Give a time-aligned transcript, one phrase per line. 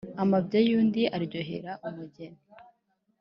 [0.23, 2.37] Amabya y’undi aryohera umugeri.